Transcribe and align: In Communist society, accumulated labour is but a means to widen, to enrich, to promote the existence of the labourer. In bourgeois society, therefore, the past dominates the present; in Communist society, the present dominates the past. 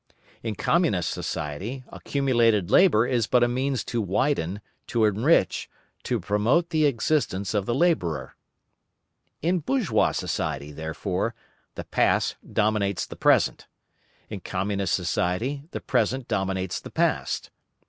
In 0.41 0.55
Communist 0.55 1.11
society, 1.11 1.83
accumulated 1.89 2.71
labour 2.71 3.05
is 3.05 3.27
but 3.27 3.43
a 3.43 3.47
means 3.47 3.83
to 3.83 4.01
widen, 4.01 4.59
to 4.87 5.05
enrich, 5.05 5.69
to 6.01 6.19
promote 6.19 6.71
the 6.71 6.87
existence 6.87 7.53
of 7.53 7.67
the 7.67 7.75
labourer. 7.75 8.35
In 9.43 9.59
bourgeois 9.59 10.11
society, 10.11 10.71
therefore, 10.71 11.35
the 11.75 11.83
past 11.83 12.35
dominates 12.51 13.05
the 13.05 13.15
present; 13.15 13.67
in 14.27 14.39
Communist 14.39 14.95
society, 14.95 15.65
the 15.69 15.79
present 15.81 16.27
dominates 16.27 16.79
the 16.79 16.89
past. 16.89 17.51